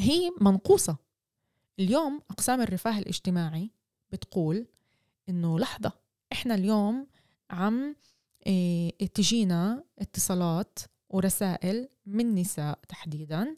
[0.00, 0.96] هي منقوصة.
[1.78, 3.70] اليوم أقسام الرفاه الاجتماعي
[4.12, 4.66] بتقول
[5.28, 5.92] إنه لحظة
[6.32, 7.06] إحنا اليوم
[7.50, 7.96] عم
[8.46, 10.78] إيه تجينا اتصالات
[11.10, 13.56] ورسائل من نساء تحديدا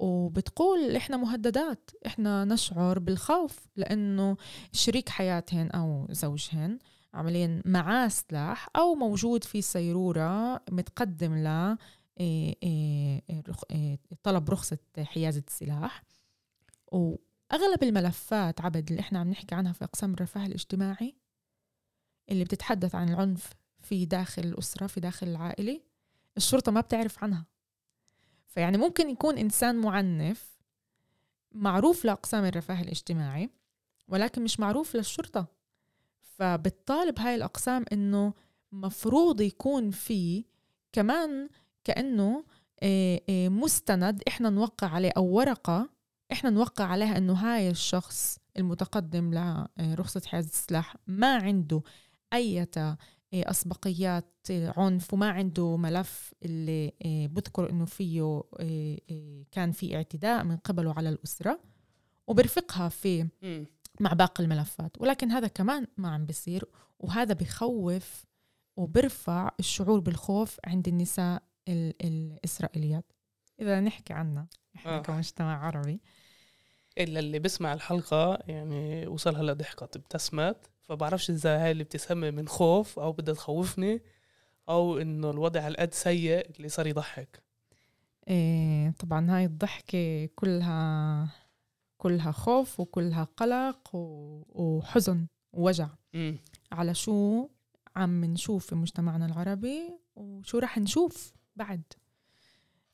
[0.00, 4.36] وبتقول إحنا مهددات إحنا نشعر بالخوف لأنه
[4.72, 6.78] شريك حياتهن أو زوجهن
[7.14, 11.76] عمليا معاه سلاح أو موجود في سيرورة متقدم ل
[12.20, 13.22] إيه، إيه،
[13.70, 16.02] إيه، طلب رخصة حيازة السلاح.
[16.86, 21.16] وأغلب الملفات عبد اللي إحنا عم نحكي عنها في أقسام الرفاه الاجتماعي
[22.30, 25.80] اللي بتتحدث عن العنف في داخل الأسرة في داخل العائلة
[26.36, 27.46] الشرطة ما بتعرف عنها.
[28.46, 30.56] فيعني ممكن يكون إنسان معنف
[31.52, 33.50] معروف لأقسام الرفاه الاجتماعي
[34.08, 35.46] ولكن مش معروف للشرطة.
[36.20, 38.34] فبتطالب هاي الأقسام إنه
[38.72, 40.44] مفروض يكون في
[40.92, 41.48] كمان
[41.84, 42.44] كأنه
[43.48, 45.88] مستند إحنا نوقع عليه أو عنف
[46.32, 49.34] إحنا نوقع عليها إنه هاي الشخص المتقدم
[49.78, 51.82] لرخصة حيازة السلاح ما عنده
[52.32, 52.64] أي
[53.34, 56.92] أسبقيات عنف وما عنده ملف اللي
[57.32, 58.42] بذكر إنه فيه
[59.52, 61.60] كان في اعتداء من قبله على الأسرة
[62.26, 63.28] وبرفقها في
[64.00, 65.00] مع باقي الملفات.
[65.00, 66.64] ولكن هذا كمان ما عم بيصير
[66.98, 68.26] وهذا بخوف
[68.76, 73.12] وبرفع الشعور بالخوف عند النساء الإسرائيليات.
[73.60, 75.02] إذا نحكي عنها إحنا آه.
[75.02, 76.00] كمجتمع عربي.
[76.98, 83.12] إلا اللي بسمع الحلقة يعني وصلها لضحكة ابتسمت فبعرفش إذا هاي الابتسامة من خوف أو
[83.12, 84.02] بدها تخوفني
[84.68, 87.42] أو إنه الوضع على قد سيء اللي صار يضحك.
[88.28, 91.28] إيه طبعا هاي الضحكة كلها
[91.98, 95.88] كلها خوف وكلها قلق وحزن ووجع.
[96.14, 96.34] م.
[96.72, 97.48] على شو
[97.96, 101.82] عم نشوف في مجتمعنا العربي وشو رح نشوف بعد.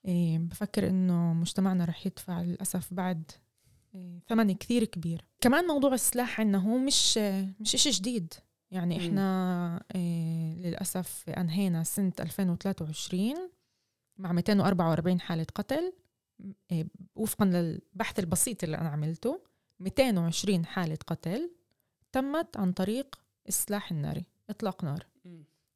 [0.04, 3.30] إيه بفكر إنه مجتمعنا رح يدفع للأسف بعد
[4.28, 5.24] ثمن كثير كبير.
[5.40, 7.18] كمان موضوع السلاح عندنا هو مش
[7.60, 8.34] مش إشي جديد.
[8.70, 13.50] يعني إحنا إيه للأسف أنهينا سنة 2023
[14.18, 15.92] مع 244 حالة قتل.
[16.70, 19.42] إيه وفقا للبحث البسيط اللي أنا عملته
[19.80, 21.50] 220 حالة قتل
[22.12, 25.06] تمت عن طريق السلاح الناري إطلاق نار.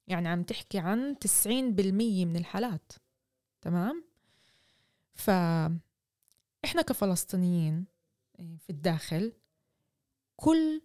[0.09, 2.93] يعني عم تحكي عن 90% من الحالات.
[3.61, 4.05] تمام؟
[5.15, 5.31] ف
[6.65, 7.87] إحنا كفلسطينيين
[8.37, 9.33] في الداخل.
[10.37, 10.83] كل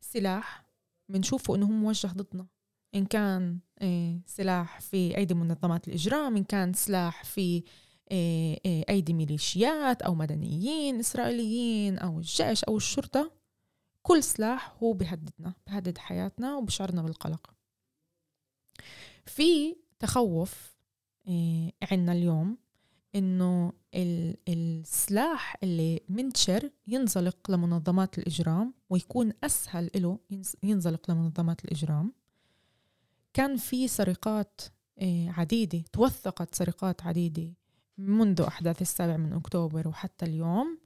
[0.00, 0.64] سلاح
[1.08, 2.46] بنشوفه إنه هو موجه ضدنا.
[2.94, 7.64] إن كان آه، سلاح في أيدي منظمات الإجرام إن كان سلاح في
[8.12, 13.32] آه، أيدي ميليشيات أو مدنيين إسرائيليين أو الجيش أو الشرطة.
[14.02, 17.54] كل سلاح هو بهددنا بهدد حياتنا وبشعرنا بالقلق.
[19.26, 20.74] في تخوف
[21.82, 22.63] عنا اليوم.
[23.16, 23.72] إنه
[24.48, 30.18] السلاح اللي منتشر ينزلق لمنظمات الإجرام ويكون أسهل له
[30.62, 32.12] ينزلق لمنظمات الإجرام.
[33.34, 34.60] كان في سرقات
[34.98, 37.54] آه، عديدة توثقت سرقات عديدة
[37.98, 40.78] منذ أحداث السابع من أكتوبر وحتى اليوم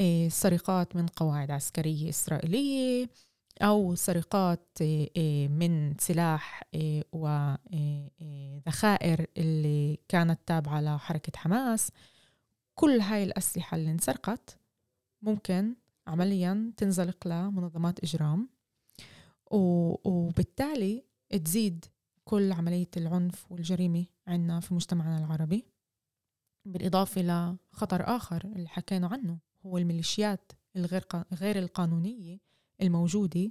[0.00, 3.10] آه، سرقات من قواعد عسكرية إسرائيلية
[3.62, 7.04] أو سرقات آه، آه، من سلاح آه،
[8.66, 11.92] وذخائر اللي كانت تابعة لحركة حماس.
[12.74, 14.58] كل هاي الأسلحة اللي انسرقت
[15.22, 15.74] ممكن
[16.06, 18.48] عمليا تنزلق لمنظمات إجرام.
[19.50, 21.04] وبالتالي
[21.44, 21.84] تزيد
[22.24, 25.64] كل عملية العنف والجريمة عندنا في مجتمعنا العربي
[26.64, 27.22] بالإضافة
[27.72, 32.40] لخطر آخر اللي حكينا عنه هو الميليشيات الغير غير القانونية
[32.82, 33.50] الموجودة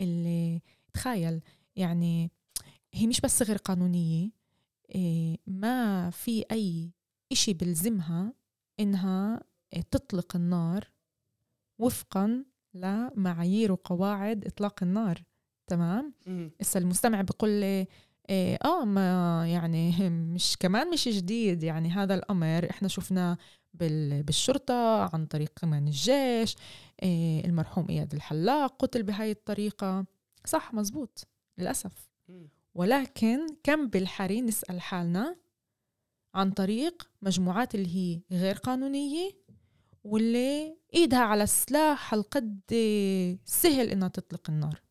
[0.00, 0.62] اللي
[0.94, 1.40] تخيل
[1.76, 2.30] يعني
[2.92, 4.30] هي مش بس غير قانونية
[4.94, 6.92] إيه، ما في أي
[7.32, 8.32] إشي بلزمها
[8.80, 9.40] إنها
[9.90, 10.90] تطلق النار
[11.78, 15.24] وفقا لمعايير وقواعد إطلاق النار
[15.66, 16.14] تمام؟
[16.60, 17.86] هسه المستمع بيقول لي
[18.30, 23.38] إيه آه ما يعني مش كمان مش جديد يعني هذا الأمر إحنا شفناه
[23.74, 26.56] بالشرطة عن طريق كمان الجيش
[27.02, 30.04] إيه المرحوم إياد الحلاق قتل بهاي الطريقة.
[30.46, 31.26] صح مزبوط
[31.58, 32.10] للأسف.
[32.74, 35.36] ولكن كم بالحري نسأل حالنا
[36.34, 39.30] عن طريق مجموعات اللي هي غير قانونية
[40.04, 42.60] واللي إيدها على السلاح هالقد
[43.44, 44.82] سهل إنها تطلق النار.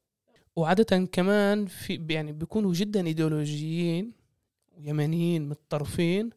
[0.56, 4.14] وعادة كمان في يعني بيكونوا جدا إيديولوجيين
[4.72, 6.30] ويمنيين متطرفين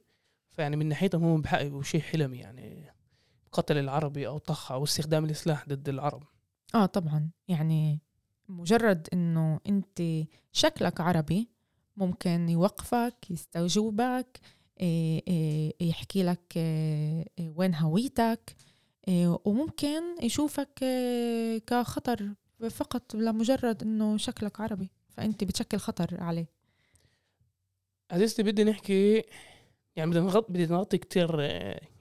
[0.56, 2.92] فيعني من ناحيتهم هم بحققوا شيء حلم يعني.
[3.52, 6.22] قتل العربي أو طخ أو استخدام السلاح ضد العرب.
[6.74, 7.30] آه طبعا.
[7.48, 8.00] يعني
[8.48, 10.02] مجرد إنه أنت
[10.52, 11.48] شكلك عربي
[11.96, 14.40] ممكن يوقفك يستوجبك
[14.80, 18.56] إيه، إيه، يحكي لك إيه، وين هويتك
[19.08, 20.84] وممكن يشوفك
[21.66, 22.34] كخطر
[22.70, 24.90] فقط لمجرد إنه شكلك عربي.
[25.08, 26.46] فأنت بتشكل خطر عليه.
[28.10, 29.22] عزيزتي بدي نحكي
[29.96, 31.40] يعني بدنا نغطي بدي نغطي كتير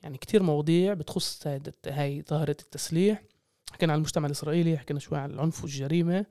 [0.03, 1.47] يعني كتير مواضيع بتخص
[1.88, 3.23] هاي ظاهرة التسليح.
[3.71, 6.25] حكينا عن المجتمع الإسرائيلي حكينا شوي عن العنف والجريمة.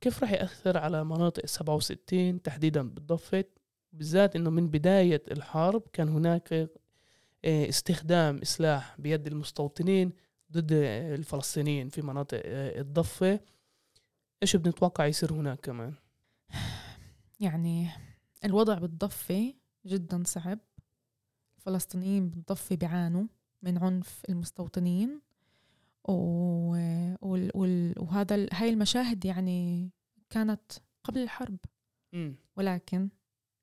[0.00, 3.44] كيف راح يأثر على مناطق 67 تحديدا بالضفة؟
[3.92, 6.52] بالذات إنه من بداية الحرب كان هناك
[7.44, 10.12] آه، استخدام سلاح بيد المستوطنين
[10.52, 13.40] ضد الفلسطينيين في مناطق آه، الضفة.
[14.42, 15.94] إيش بنتوقع يصير هناك كمان؟
[17.40, 17.88] يعني
[18.44, 19.54] الوضع بالضفة
[19.86, 20.58] جدا صعب.
[21.58, 23.26] الفلسطينيين بالضفة بيعانوا
[23.62, 25.20] من عنف المستوطنين.
[26.08, 26.12] و...
[27.20, 27.50] وال...
[27.54, 27.94] وال...
[27.98, 29.90] وهذا هاي المشاهد يعني
[30.30, 30.72] كانت
[31.04, 31.58] قبل الحرب.
[32.12, 32.32] م.
[32.56, 33.08] ولكن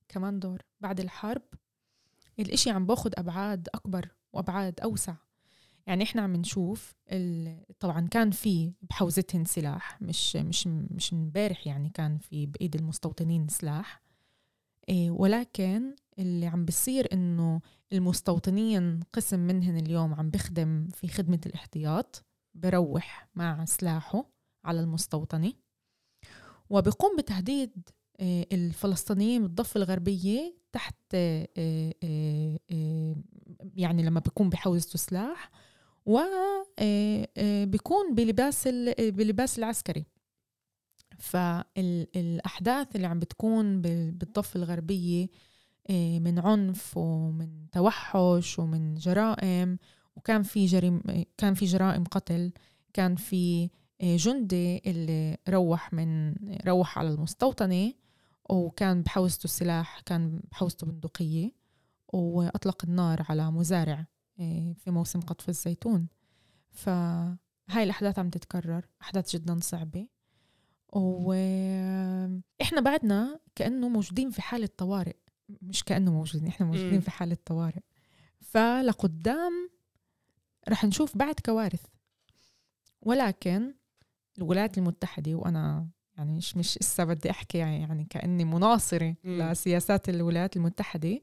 [0.10, 1.42] كمان دور بعد الحرب
[2.40, 5.16] الإشي عم باخد أبعاد أكبر وأبعاد أوسع.
[5.88, 6.96] يعني إحنا عم نشوف
[7.80, 14.02] طبعا كان في بحوزتهن سلاح مش مش مش امبارح يعني كان في بإيد المستوطنين سلاح.
[14.92, 17.62] ولكن اللي عم بيصير إنه
[17.94, 24.30] المستوطنين قسم منهن اليوم عم بخدم في خدمة الاحتياط بروح مع سلاحه
[24.66, 25.54] على المستوطنة
[26.70, 31.94] وبقوم بتهديد آه، الفلسطينيين بالضفة الغربية تحت آه،
[33.76, 35.52] يعني لما بيكون بحوزته سلاح
[36.06, 36.76] وبيكون
[38.16, 38.68] بلباس
[39.00, 40.06] بلباس العسكري.
[41.18, 45.28] فالأحداث اللي عم بتكون بالضفة الغربية
[46.20, 49.78] من عنف ومن توحش ومن جرائم
[50.16, 51.02] وكان في جريم
[51.38, 52.52] كان في جرائم قتل
[52.94, 53.70] كان في
[54.02, 56.36] جندي اللي روح من
[56.68, 57.94] روح على المستوطنة
[58.50, 61.52] وكان بحوزته السلاح كان بحوزته بندقية
[62.14, 64.06] وأطلق النار على مزارع
[64.40, 66.08] آه، في موسم قطف الزيتون.
[66.72, 70.08] فهاي الأحداث عم تتكرر أحداث جدا صعبة.
[70.94, 75.16] وإحنا بعدنا كأنه موجودين في حالة طوارئ.
[75.62, 77.82] مش كأنه موجودين إحنا موجودين في حالة طوارئ.
[78.42, 79.70] فلقدام
[80.70, 81.86] رح نشوف بعد كوارث.
[83.02, 83.74] ولكن
[84.38, 89.42] الولايات المتحدة وأنا يعني مش مش لسه بدي أحكي يعني كأني مناصرة م.
[89.42, 91.20] لسياسات الولايات المتحدة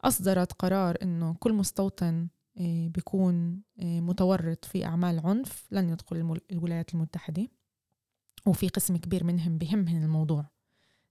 [0.00, 6.94] أصدرت قرار إنه كل مستوطن آه، بيكون آه، متورط في أعمال عنف لن يدخل الولايات
[6.94, 7.48] المتحدة.
[8.46, 10.46] وفي قسم كبير منهم بهمهم الموضوع.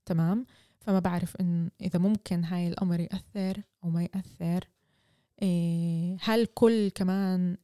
[0.05, 0.45] تمام؟
[0.79, 4.67] فما بعرف إن إذا ممكن هاي الأمر يأثر أو ما يأثر.
[5.43, 7.57] آه، هل كل كمان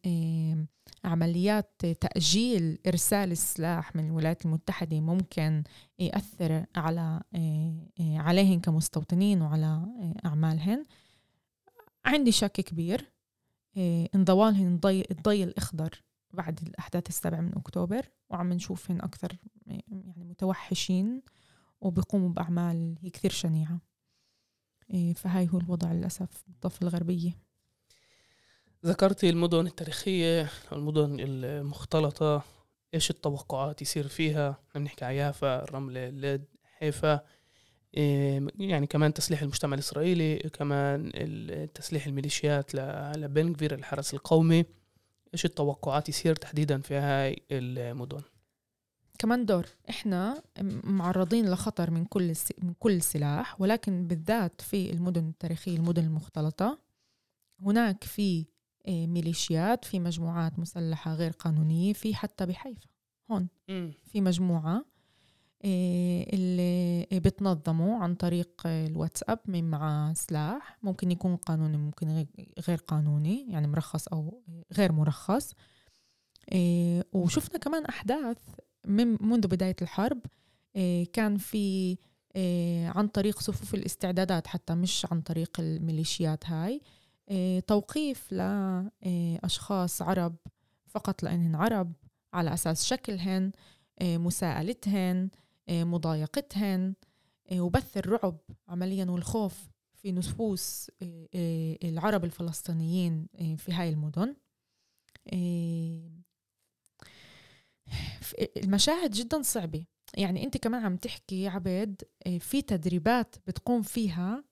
[1.03, 5.63] عمليات تأجيل إرسال السلاح من الولايات المتحدة ممكن
[5.99, 10.85] يأثر على آه، عليهن كمستوطنين وعلى آه، أعمالهن؟
[12.05, 13.13] عندي شك كبير.
[14.15, 16.03] انضوالهن الضي الأخضر.
[16.33, 19.85] بعد الأحداث السابعة من أكتوبر وعم نشوفهن أكثر يعني
[20.17, 21.21] متوحشين
[21.81, 23.79] وبيقوموا بأعمال هي كثير شنيعة.
[25.15, 27.31] فهاي هو الوضع للأسف بالضفة الغربية.
[28.85, 32.43] ذكرتي المدن التاريخية المدن المختلطة
[32.93, 37.21] إيش التوقعات يصير فيها؟ بنحكي على يافا الرملة ليد حيفا.
[37.93, 41.11] يعني كمان تسليح المجتمع الإسرائيلي كمان
[41.73, 42.75] تسليح الميليشيات
[43.15, 44.65] لبن كفير الحرس القومي.
[45.33, 48.21] إيش التوقعات يصير تحديدا في هاي المدن؟
[49.19, 50.43] كمان دور إحنا
[50.83, 56.79] معرضين لخطر من كل من كل سلاح ولكن بالذات في المدن التاريخية المدن المختلطة.
[57.61, 58.45] هناك في
[58.87, 62.87] آه، ميليشيات في مجموعات مسلحة غير قانونية في حتى بحيفا.
[63.31, 63.47] هون.
[64.03, 64.85] في مجموعة آه،
[65.65, 70.77] اللي بتنظموا عن طريق الواتساب من مع سلاح.
[70.83, 72.25] ممكن يكون قانوني ممكن
[72.67, 74.41] غير قانوني يعني مرخص أو
[74.73, 75.53] غير مرخص.
[76.53, 78.37] آه، وشفنا كمان أحداث
[78.85, 80.19] من منذ بداية الحرب.
[81.13, 81.97] كان في
[82.95, 86.81] عن طريق صفوف الاستعدادات حتى مش عن طريق الميليشيات هاي.
[87.29, 90.35] آه، توقيف لأشخاص عرب
[90.87, 91.93] فقط لأنهن عرب
[92.33, 93.51] على أساس شكلهن
[94.01, 95.29] آه، مساءلتهن.
[95.33, 96.93] آه، مضايقتهن
[97.53, 98.37] وبث الرعب
[98.67, 100.91] عمليا والخوف في نفوس
[101.83, 104.35] العرب الفلسطينيين في هاي المدن.
[108.57, 109.85] المشاهد جدا صعبة.
[110.17, 111.47] يعني أنت كمان عم تحكي
[112.27, 114.43] آه، في تدريبات بتقوم فيها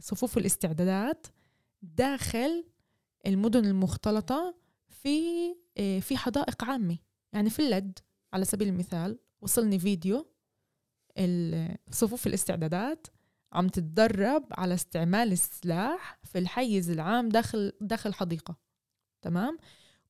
[0.00, 1.26] صفوف الاستعدادات
[1.82, 2.64] داخل
[3.26, 4.54] المدن المختلطة
[4.88, 5.18] في
[5.78, 6.98] آه، في حدائق عامة.
[7.32, 7.98] يعني في اللد
[8.32, 10.31] على سبيل المثال وصلني فيديو
[11.90, 13.06] صفوف الاستعدادات
[13.52, 18.56] عم تتدرب على استعمال السلاح في الحيز العام داخل داخل حديقة
[19.22, 19.58] تمام؟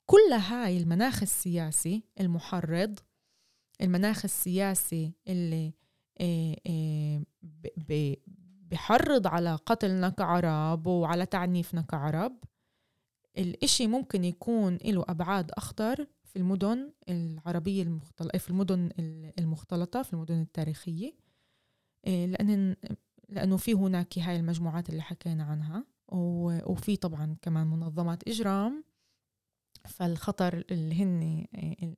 [0.06, 2.98] كل هاي المناخ السياسي المحرض
[3.80, 5.74] المناخ السياسي اللي
[6.20, 7.22] آه، آه،
[8.70, 12.44] بحرض على قتلنا كعرب وعلى تعنيفنا كعرب
[13.38, 18.90] الإشي ممكن يكون له أبعاد أخطر في المدن العربية المختلطة في المدن
[19.38, 21.12] المختلطة في المدن التاريخية
[22.06, 22.76] آه، لأن
[23.28, 28.84] لأنه في هناك هاي المجموعات اللي حكينا عنها وفي طبعا كمان منظمات إجرام
[29.88, 31.46] فالخطر اللي هن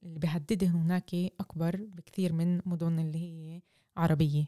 [0.05, 3.63] اللي بيهددهم هناك أكبر بكثير من مدن اللي هي
[3.97, 4.47] عربية.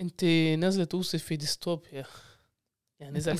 [0.00, 0.24] أنت
[0.58, 2.04] نازلة توصف في ديستوبيا.
[3.00, 3.36] يعني إذا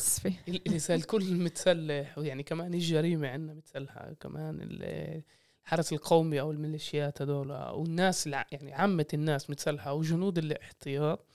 [0.48, 8.26] إذا الكل متسلح ويعني كمان الجريمة عندنا متسلحة كمان الحرس القومي أو الميليشيات هذول والناس
[8.26, 11.34] يعني عامة الناس متسلحة وجنود الاحتياط.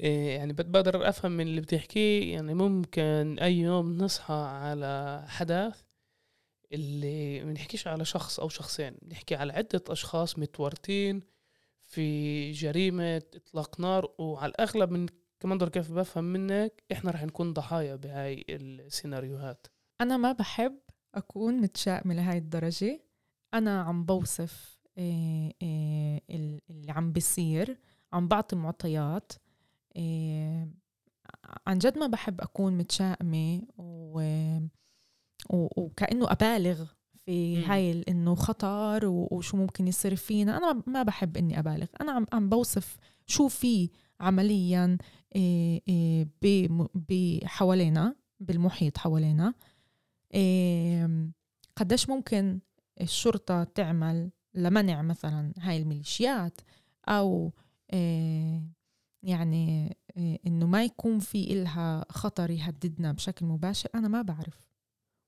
[0.00, 5.82] إيه، يعني بتقدر أفهم من اللي بتحكيه يعني ممكن أي يوم نصحى على حدث
[6.72, 11.22] اللي ما نحكيش على شخص أو شخصين نحكي على عدة أشخاص متورطين
[11.80, 15.06] في جريمة إطلاق نار وعلى الأغلب من
[15.40, 19.66] كمان كيف بفهم منك إحنا رح نكون ضحايا بهاي السيناريوهات.
[20.00, 20.78] أنا ما بحب
[21.14, 23.04] أكون متشائمة لهاي الدرجة.
[23.54, 27.78] أنا عم بوصف إيه إيه اللي عم بيصير.
[28.12, 29.32] عم بعطي معطيات.
[29.96, 30.68] إيه
[31.66, 34.20] عن جد ما بحب أكون متشائمة و...
[35.50, 35.68] و...
[35.76, 36.84] وكأنه أبالغ
[37.26, 40.56] في هاي إنه خطر وشو ممكن يصير فينا.
[40.56, 41.86] أنا ما بحب إني أبالغ.
[42.00, 44.98] أنا عم, عم بوصف شو في عمليا
[45.34, 49.54] إيه إيه حوالينا بالمحيط حوالينا.
[50.34, 51.30] إيه
[51.76, 52.60] قديش ممكن
[53.00, 56.60] الشرطة تعمل لمنع مثلا هاي الميليشيات؟
[57.08, 57.52] أو
[59.22, 59.96] يعني
[60.46, 64.70] إنه ما يكون في إلها خطر يهددنا بشكل مباشر؟ أنا ما بعرف.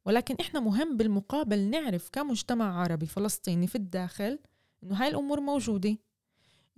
[0.05, 4.38] ولكن إحنا مهم بالمقابل نعرف كمجتمع عربي فلسطيني في الداخل
[4.82, 5.98] إنه هاي الأمور موجودة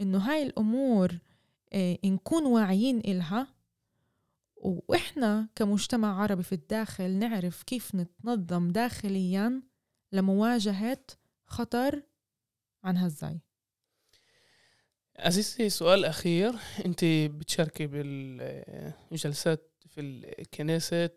[0.00, 1.18] إنه هاي الأمور آه،
[2.04, 3.46] نكون واعيين إلها.
[4.56, 9.62] وإحنا كمجتمع عربي في الداخل نعرف كيف نتنظم داخليا
[10.12, 10.98] لمواجهة
[11.46, 12.02] خطر
[12.84, 13.40] عن هالزاي.
[15.18, 16.54] عزيزتي سؤال أخير.
[16.84, 21.10] أنت بتشاركي بالجلسات في الكنيسة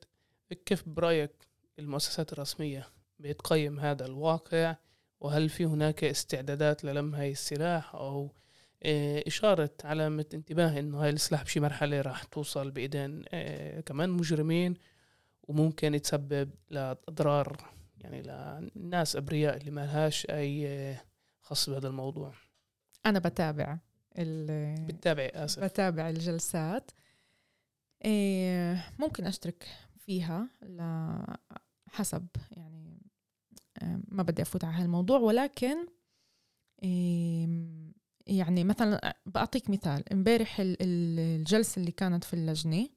[0.65, 1.31] كيف برأيك
[1.79, 2.87] المؤسسات الرسمية
[3.19, 4.75] بتقيم هذا الواقع؟
[5.19, 8.31] وهل في هناك استعدادات للم هاي السلاح؟ أو آه،
[9.27, 14.73] إشارة علامة انتباه إنه هاي السلاح بشي مرحلة راح توصل بإيدين آه، كمان مجرمين
[15.43, 18.21] وممكن يتسبب لأضرار يعني
[18.75, 21.01] لناس أبرياء اللي ما لهاش أي آه،
[21.41, 22.33] خاص بهذا الموضوع.
[23.05, 23.77] أنا بتابع
[24.87, 25.63] بتابعي آسف.
[25.63, 26.91] بتابع الجلسات.
[28.05, 29.67] إيه ممكن أشترك
[29.97, 30.49] فيها
[31.87, 33.01] حسب يعني
[33.81, 35.87] آه، ما بدي أفوت على هالموضوع ولكن
[36.83, 37.47] إيه
[38.27, 40.13] يعني مثلا بعطيك مثال.
[40.13, 42.89] امبارح الجلسة اللي كانت في اللجنة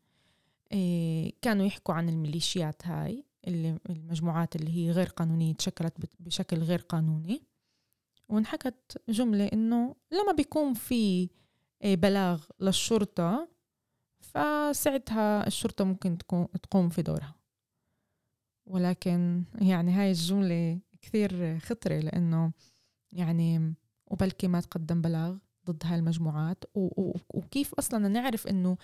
[0.73, 6.81] إيه كانوا يحكوا عن الميليشيات هاي اللي المجموعات اللي هي غير قانونية تشكلت بشكل غير
[6.81, 7.43] قانوني.
[8.29, 11.29] وانحكت جملة إنه لما بيكون في
[11.83, 13.49] آه، بلاغ للشرطة
[14.21, 16.19] فساعتها الشرطة ممكن
[16.63, 17.35] تقوم في دورها.
[18.67, 22.53] ولكن يعني هاي الجملة كثير خطرة لأنه
[23.13, 23.75] يعني
[24.11, 25.37] وبلكي ما تقدم بلاغ
[25.71, 26.65] ضد هاي المجموعات.
[26.75, 28.77] وكيف أصلا نعرف إنه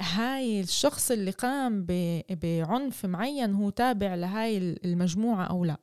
[0.00, 1.86] هاي الشخص اللي قام
[2.30, 5.80] بعنف معين هو تابع لهاي المجموعة أو لا؟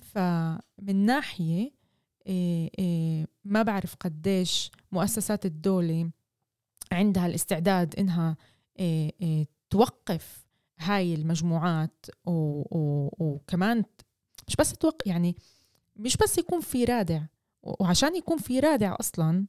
[0.00, 1.70] فمن ناحية
[2.26, 6.10] إيه، إيه، ما بعرف قديش مؤسسات الدولة
[6.92, 8.36] عندها الاستعداد إنها
[8.78, 10.46] إيه، توقف
[10.78, 12.06] هاي المجموعات.
[12.26, 13.84] وكمان
[14.48, 15.36] مش بس توقف يعني
[15.96, 17.22] مش بس يكون في رادع
[17.66, 19.46] وعشان يكون في رادع أصلا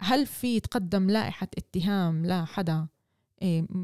[0.00, 2.86] هل في تقدم لائحة اتهام لحدا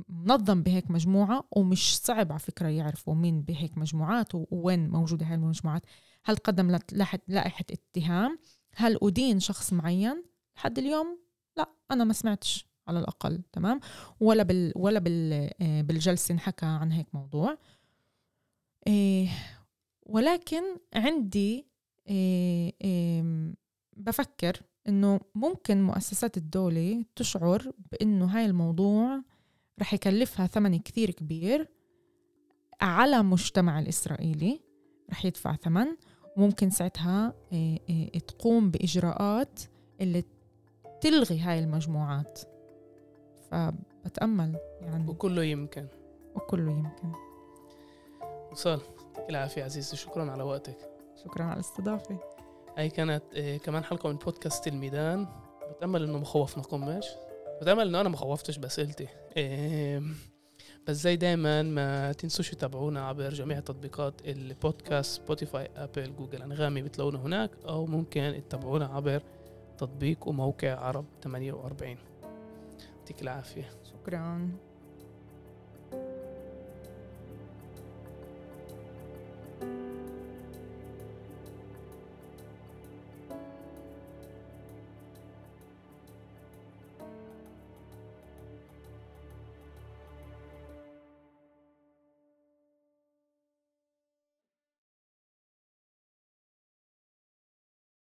[0.08, 5.82] منظم بهيك مجموعة؟ ومش صعب على فكرة يعرفوا مين بهيك مجموعات ووين موجودة هاي المجموعات.
[6.24, 6.78] هل قدم
[7.28, 8.38] لائحة اتهام؟
[8.74, 10.24] هل أدين شخص معين؟
[10.56, 11.18] لحد اليوم
[11.56, 13.80] لا أنا ما سمعتش على الأقل تمام؟
[14.20, 17.58] ولا بال ولا بال آه، بالجلسة انحكى عن هيك موضوع.
[18.86, 19.28] إيه
[20.02, 20.62] ولكن
[20.94, 21.71] عندي إيه إيه
[23.96, 29.22] بفكر إنه ممكن مؤسسات الدولة تشعر بإنه هاي الموضوع
[29.80, 31.68] رح يكلفها ثمن كثير كبير
[32.80, 34.60] على المجتمع الإسرائيلي.
[35.10, 35.86] رح يدفع ثمن.
[36.36, 39.60] وممكن ساعتها إيه إيه تقوم بإجراءات
[40.00, 40.24] اللي
[41.00, 42.40] تلغي هاي المجموعات.
[43.50, 45.08] فبتأمل يعني.
[45.08, 45.86] وكله يمكن.
[46.34, 47.12] وكله يمكن.
[48.52, 49.96] وصال يعطيك العافية عزيزي.
[49.96, 50.91] شكرا على وقتك.
[51.24, 52.18] شكرا على الاستضافة.
[52.78, 55.26] هاي كانت آه، كمان حلقة من بودكاست الميدان.
[55.70, 56.24] بتأمل إنه ما
[57.62, 59.08] بتأمل إنه أنا ما خوفتش بأسئلتي
[60.86, 67.18] بس زي دايما ما تنسوش تتابعونا عبر جميع تطبيقات البودكاست Spotify Apple Google أنغامي بتلاقونا
[67.18, 69.22] هناك أو ممكن تتابعونا عبر
[69.78, 71.96] تطبيق وموقع عرب 48
[72.98, 73.70] يعطيك العافية.
[73.92, 74.50] شكرا.